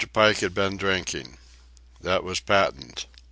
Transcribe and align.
Pike 0.13 0.39
had 0.39 0.55
been 0.55 0.77
drinking. 0.77 1.37
That 2.01 2.23
was 2.23 2.39
patent. 2.39 3.05